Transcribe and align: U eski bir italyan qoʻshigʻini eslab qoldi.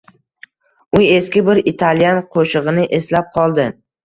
U 0.99 1.01
eski 1.17 1.43
bir 1.49 1.61
italyan 1.73 2.23
qoʻshigʻini 2.37 2.89
eslab 3.01 3.31
qoldi. 3.39 3.69